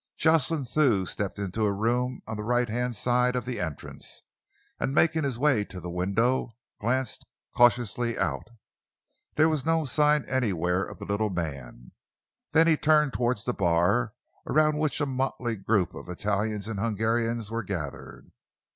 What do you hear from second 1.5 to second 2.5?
a room on the